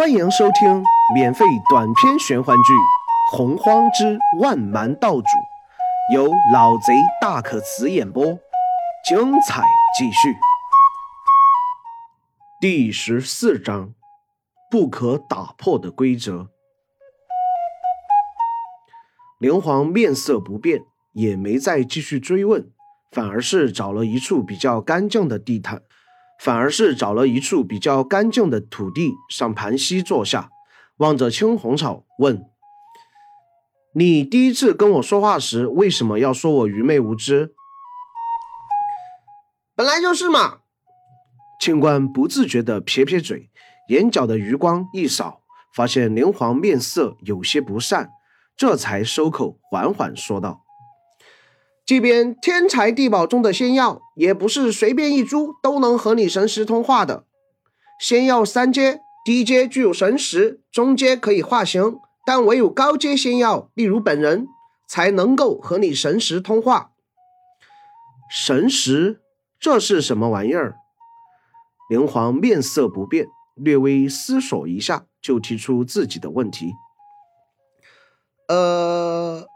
[0.00, 0.82] 欢迎收听
[1.14, 2.72] 免费短篇玄幻剧
[3.36, 5.20] 《洪荒之万蛮道主》，
[6.14, 8.24] 由老贼大可辞演播，
[9.06, 9.62] 精彩
[9.98, 10.34] 继续。
[12.58, 13.92] 第十四章：
[14.70, 16.48] 不可打破的规则。
[19.38, 22.70] 灵皇面色不变，也没再继续追问，
[23.10, 25.82] 反而是找了一处比较干净的地毯。
[26.42, 30.48] 反而是找了一处比较干净的土地上盘膝坐下，
[30.96, 32.46] 望着青红草问
[33.94, 37.54] ：“你第一次跟我说话时，为什么要说我愚昧无知？”
[39.76, 40.60] 本来就是嘛。
[41.60, 43.50] 清官不自觉地撇撇嘴，
[43.88, 45.42] 眼角的余光一扫，
[45.74, 48.12] 发现灵皇面色有些不善，
[48.56, 50.62] 这才收口，缓缓说道。
[51.90, 57.24] 即便天才地宝中的仙药，也不是随便一株都能和你神识通话的。
[57.98, 64.46] 仙药三阶，低阶具有神识，中阶可以化形，但唯有高阶仙药，例如本人，
[64.88, 66.92] 才能够和你神识通话。
[68.30, 69.20] 神识，
[69.58, 70.76] 这是什么玩意儿？
[71.90, 76.70] 灵皇面色不变，略微思索一下，就提出自己的问题。
[78.46, 79.49] 呃。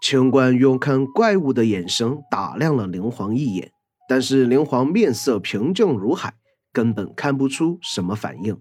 [0.00, 3.70] 清官用看怪物的眼神打量了灵皇一眼，
[4.08, 6.34] 但是灵皇面色平静如海，
[6.72, 8.58] 根本看不出什么反应。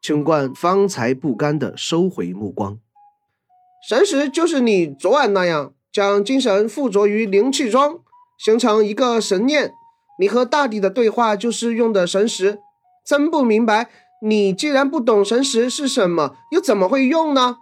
[0.00, 2.78] 清官方才不甘地收回目光。
[3.88, 8.00] 神识就是你昨晚那样，将精神附着于灵气中，
[8.38, 9.72] 形成一个神念。
[10.18, 12.58] 你和大地的对话就是用的神识。
[13.04, 13.90] 真不明白，
[14.22, 17.58] 你既然不懂神识是什么，又怎么会用呢？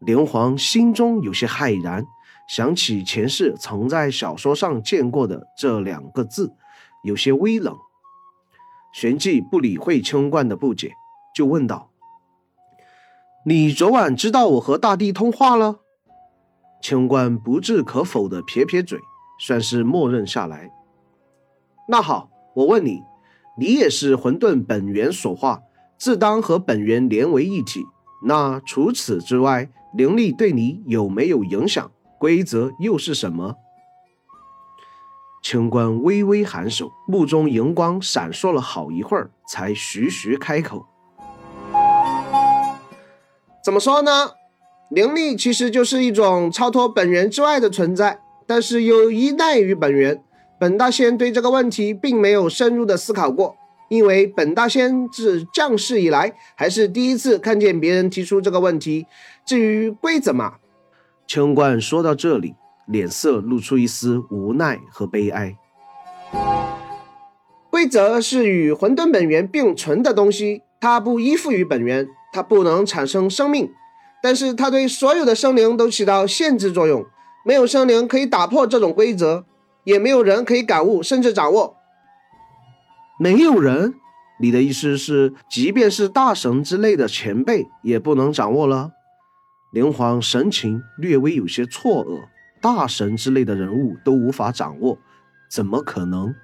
[0.00, 2.06] 灵皇心中有些骇然，
[2.48, 6.54] 想起前世曾在小说上见过的这两个字，
[7.04, 7.76] 有些微冷。
[8.94, 10.92] 玄寂不理会清冠的不解，
[11.34, 11.90] 就问道
[13.44, 15.80] ：“你昨晚知道我和大地通话了？”
[16.80, 18.98] 清冠不置可否的撇撇嘴，
[19.38, 20.70] 算是默认下来。
[21.88, 23.02] 那好，我问你，
[23.58, 25.60] 你也是混沌本源所化，
[25.98, 27.84] 自当和本源连为一体。
[28.24, 29.70] 那除此之外？
[29.94, 31.90] 灵力对你有没有影响？
[32.18, 33.56] 规则又是什么？
[35.42, 40.86] 清官微微颔首，目中荧光闪烁了好一会儿，才徐徐开口
[43.64, 44.32] ：“怎么说呢？
[44.90, 50.22] 灵力其实就是一种超脱本源之外的存在，但是又依赖于本源。
[50.58, 53.56] 本大仙对这个问题并没有深入的思考过，
[53.90, 59.06] 因为本大仙自降世以来，还是第一次看见别人提出这个问题。”
[59.44, 60.54] 至于规则嘛，
[61.26, 62.54] 清官说到这里，
[62.86, 65.56] 脸色露出一丝无奈和悲哀。
[67.68, 73.72] 规则是与混沌本源并存的东西，它不依附于本源，它不能产生生命，
[74.22, 77.04] 但是它对所有的生灵都起到限制作用。
[77.44, 79.44] 没有生灵可以打破这种规则，
[79.82, 81.76] 也没有人可以感悟甚至掌握。
[83.22, 83.96] 没有人？
[84.40, 88.92] 你的意思是，即便是大神之类的前辈，也不能掌握了？
[89.74, 92.22] 灵皇神情略微有些错愕，
[92.62, 94.96] 大神之类的人物都无法掌握，
[95.50, 96.34] 怎么可能？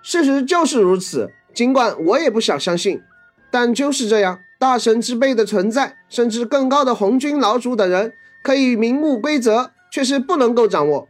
[0.00, 3.02] 事实就是如此，尽管我也不想相信，
[3.50, 4.38] 但就是这样。
[4.60, 8.12] 大神之辈的存在，甚至更高的红军老祖等人，
[8.44, 11.08] 可以明目规则，却是不能够掌握，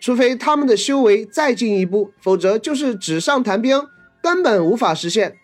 [0.00, 3.80] 除非他们的修为再进一步，否则就是纸上谈兵，
[4.22, 5.36] 根本无法实现。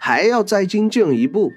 [0.00, 1.52] 还要再精进一步？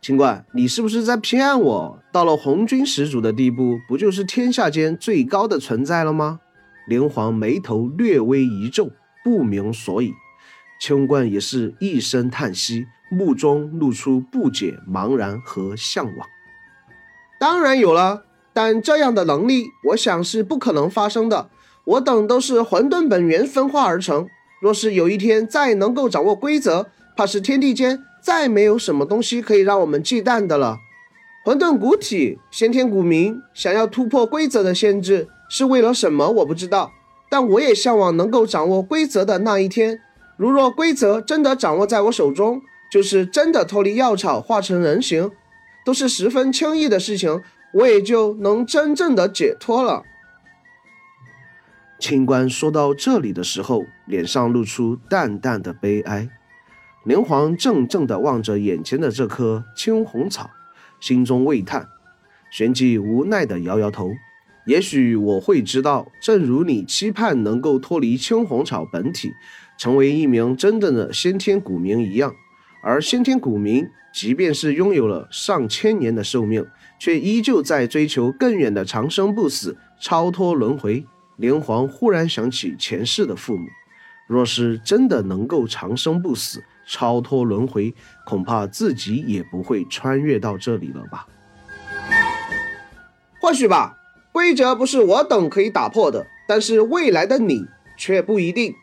[0.00, 2.02] 清官，你是不是在骗我？
[2.10, 6.40] 到了红军始祖的地步，不就是天下间最高的存在了吗？
[6.88, 8.90] 灵皇眉头略微一皱，
[9.22, 10.14] 不明所以。
[10.80, 16.26] 清官也是一声叹息，目中露出不解、茫然和向往。
[17.38, 18.24] 当然有了，
[18.62, 21.48] 但这样的能力，我想是不可能发生的。
[21.84, 24.28] 我等都是混沌本源分化而成，
[24.60, 28.04] 若是有一天再能够掌握规则，怕是天地间。
[28.22, 30.76] 再没有什么东西可以让我们忌惮的了。
[31.42, 36.28] 混沌古体，先天古明，想要突破规则的限制，是为了什么？
[36.28, 36.92] 我不知道。
[37.30, 40.00] 但我也向往能够掌握规则的那一天。
[40.36, 42.60] 如若规则真的掌握在我手中，
[42.92, 45.30] 就是真的脱离药草，化成人形，
[45.82, 47.40] 都是十分轻易的事情，
[47.72, 50.02] 我也就能真正的解脱了。
[51.98, 56.28] 清官说到这里的时候，脸上露出淡淡的悲哀。
[57.04, 60.50] 灵皇怔怔地望着眼前的这棵青红草，
[61.00, 61.88] 心中喟叹。
[62.50, 64.10] 旋即无奈地摇摇头
[64.66, 69.32] ：“也许我会知道，正如你期盼能够脱离青红草本体，
[69.78, 72.34] 成为一名真正的先天古民一样。
[72.82, 76.66] 而先天古民，即便是拥有了上千年的寿命，
[76.98, 81.04] 却依旧在追求更远的长生不死、超脱轮回。
[81.36, 83.66] 连环忽然想起前世的父母，
[84.26, 87.94] 若是真的能够长生不死、超脱轮回，
[88.26, 91.26] 恐怕自己也不会穿越到这里了吧？
[93.40, 93.96] 或许吧，
[94.32, 97.64] 规则不是我等可以打破的，但是未来的你
[97.96, 98.74] 却不一定。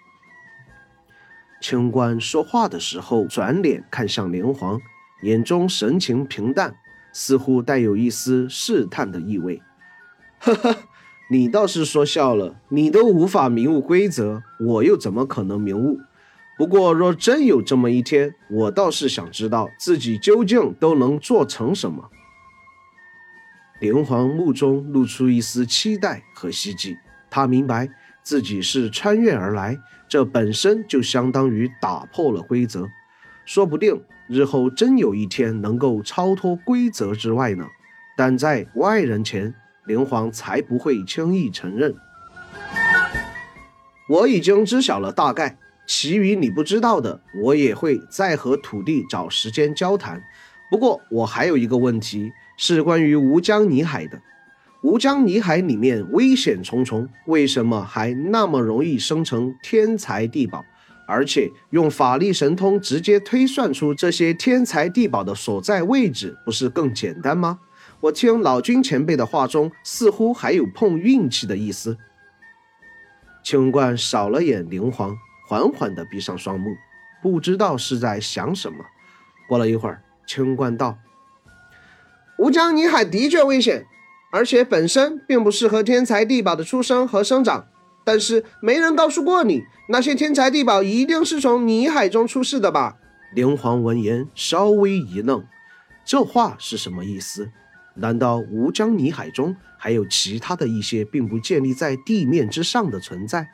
[1.59, 4.79] 清官说话的时候，转脸看向连环，
[5.23, 6.75] 眼中神情平淡，
[7.11, 9.61] 似乎带有一丝试探的意味。
[10.39, 10.75] 呵呵。
[11.29, 15.99] 你倒是说笑了，你都无法明悟规则，我又怎么可能明悟？
[16.57, 22.09] 不过若真有这么一天，我倒是想知道自己究竟都能做成什么。
[23.81, 26.97] 连环目中露出一丝期待和希冀，
[27.29, 27.89] 他明白
[28.27, 29.79] 自己是穿越而来，
[30.09, 32.89] 这本身就相当于打破了规则，
[33.45, 37.65] 说不定日后真有一天能够超脱规则之外呢。
[38.17, 39.55] 但在外人前。
[39.85, 41.95] 灵皇才不会轻易承认。
[44.09, 45.57] 我已经知晓了大概，
[45.87, 50.21] 其余你不知道的，我也会再和土地找时间交谈。
[50.69, 54.21] 不过我还有一个问题，是关于吴江泥海的。
[54.87, 60.63] 吴江泥海里面危险重重，为什么还那么容易生成天才地宝？
[61.05, 67.59] 而且用法力神通直接推算出这些天才地宝的所在位置，不是更简单吗？
[67.99, 71.97] 我听老君前辈的话中，似乎还有碰运气的意思。
[73.43, 75.17] 青冠扫了眼灵皇，
[75.49, 76.69] 缓缓地闭上双目，
[77.21, 78.77] 不知道是在想什么。
[79.49, 80.97] 过了一会儿，青冠道
[82.39, 83.85] ：“吴江泥海的确危险，
[84.31, 87.67] 而且本身并不适合天才地宝的出生和生长。
[88.03, 92.95] 但是没人告诉过你，那些天才地宝一定是从泥海中出世的吧？”
[93.35, 95.43] 灵皇闻言稍微一愣，
[96.05, 97.49] 这话是什么意思？
[97.95, 103.47] 难道吴江泥海中还有其他的一些并不建立在地面之上的存在？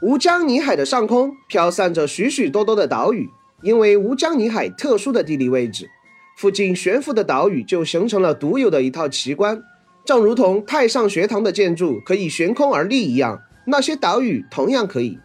[0.00, 3.28] 吴江泥海的上空飘散着许许多多的岛屿，
[3.62, 5.88] 因为吴江泥海特殊的地理位置，
[6.36, 9.60] 附近悬浮的岛屿就形成了独有的一套奇观，
[10.04, 15.18] 正如同太上学堂的建筑可以悬空而立一样，那些岛屿同样可以。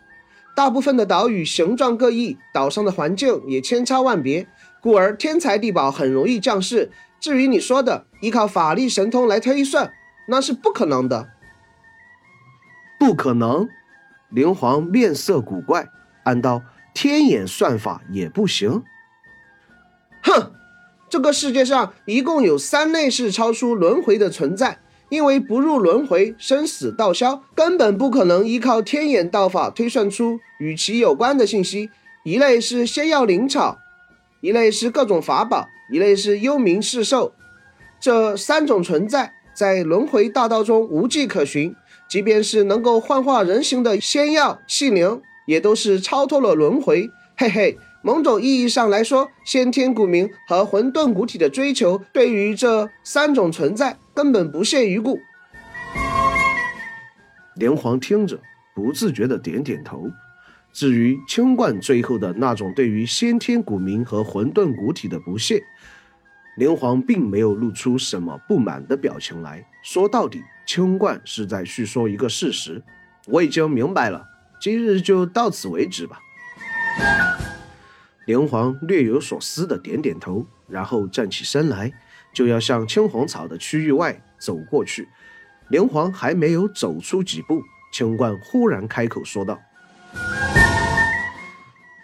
[0.56, 4.48] 大部分的岛屿形状各异，岛上的环境也千差万别，
[4.82, 6.92] 故而天才地宝很容易降世。
[7.20, 9.92] 至于你说的依靠法力神通来推算，
[10.28, 11.30] 那是不可能的。
[13.00, 13.68] 不可能！
[14.30, 15.88] 灵皇面色古怪，
[16.24, 16.64] 暗道：
[16.94, 18.84] 天眼算法也不行。
[20.24, 20.52] 哼，
[21.10, 31.90] 这个世界上一共有三类是超出轮回的存在，因为不入轮回，生死道消，根本不可能依靠天眼道法推算出与其有关的信息。
[32.24, 33.78] 一类是仙药灵草，
[34.42, 35.68] 一类是各种法宝。
[35.90, 37.32] 一类是幽冥世兽，
[38.02, 41.74] 这三种存在在轮回大道中无迹可寻。
[42.10, 47.10] 即便是能够幻化人形的仙药气灵，也都是超脱了轮回。
[47.38, 47.78] 嘿嘿，
[48.08, 55.20] 某种意义上来说，先天古名和混沌古体的追求，对于这三种存在根本不屑一顾。
[57.58, 58.40] 连环听着，
[58.74, 60.10] 不自觉的点点头。
[60.72, 65.62] 至于清冠最后的那种对于先天古名和混沌古体的不屑，
[66.56, 69.68] 连环并没有露出什么不满的表情来。
[69.84, 72.82] 说到底，清冠是在叙说一个事实。
[73.26, 74.26] 我已经明白了，
[74.62, 76.18] 今日就到此为止吧。
[78.28, 81.94] 连环略有所思的点点头，然后站起身来，
[82.34, 85.08] 就要向青红草的区域外走过去。
[85.70, 87.62] 连环还没有走出几步，
[87.94, 89.58] 清冠忽然开口说道。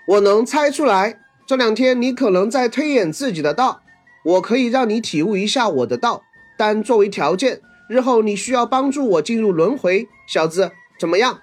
[0.07, 3.81] 我能猜出来，这两天你可能在推演自己的道，
[4.23, 6.23] 我可以让你体悟一下我的道，
[6.57, 10.07] 但作为条件，日后你需要帮助我进入轮回。
[10.25, 11.41] 小子，怎么样？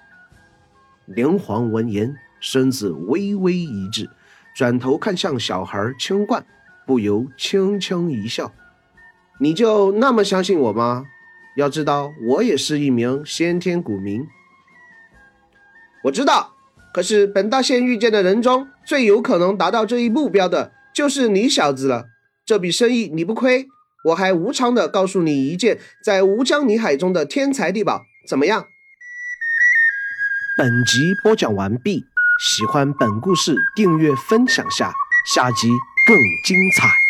[1.05, 4.09] 连环闻言，身子微微一滞，
[4.55, 6.45] 转头看向小孩青冠，
[6.85, 8.51] 不由轻轻一笑
[9.39, 11.05] ：“你就那么相信我吗？
[11.55, 14.27] 要知道，我也是一名先天古民。
[16.03, 16.55] 我知道。”
[16.93, 22.07] 可是本大仙遇见的人中最有可能达到这一目标的，就是你小子了。
[22.45, 23.69] 这笔生意你不亏，
[24.07, 28.67] 我还无偿的告诉你一件在吴江泥海中的天才地宝，怎么样？
[30.57, 32.07] 本集播讲完毕，
[32.43, 34.91] 喜欢本故事，订阅分享下，
[35.27, 35.69] 下集
[36.07, 37.00] 更精彩。